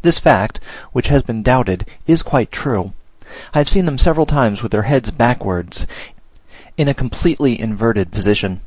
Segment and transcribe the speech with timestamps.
[0.00, 0.60] This fact,
[0.92, 2.94] which has been doubted, is quite true;
[3.52, 5.86] I have seen them several times with their heads backwards
[6.78, 8.62] in a completely inverted position.